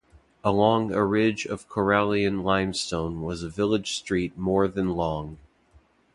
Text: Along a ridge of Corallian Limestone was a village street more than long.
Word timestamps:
Along 0.43 0.91
a 0.93 1.05
ridge 1.05 1.45
of 1.45 1.69
Corallian 1.69 2.41
Limestone 2.41 3.21
was 3.21 3.43
a 3.43 3.49
village 3.49 3.93
street 3.99 4.35
more 4.35 4.67
than 4.67 4.95
long. 4.95 5.37